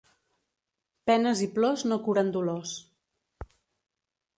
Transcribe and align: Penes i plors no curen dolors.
Penes 1.11 1.45
i 1.47 1.49
plors 1.59 1.85
no 1.93 2.01
curen 2.09 2.35
dolors. 2.39 2.77